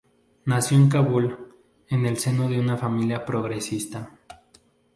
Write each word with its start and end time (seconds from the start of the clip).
Nació 0.45 0.77
en 0.77 0.89
Kabul, 0.89 1.53
en 1.89 2.07
el 2.07 2.17
seno 2.17 2.49
de 2.49 2.59
una 2.59 2.75
familia 2.75 3.23
progresista. 3.23 4.17